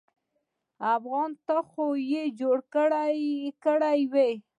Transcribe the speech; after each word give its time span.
افغان 0.95 1.29
ته 1.45 1.57
خو 1.69 1.85
يې 2.11 2.23
جوړه 2.39 2.63
کړې 3.65 3.99
وه. 4.11 4.29